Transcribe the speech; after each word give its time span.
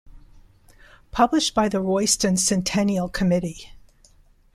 Published 1.11 1.53
by 1.53 1.69
the 1.69 1.79
Royston 1.79 2.35
Centennial 2.35 3.07
Committee. 3.07 3.67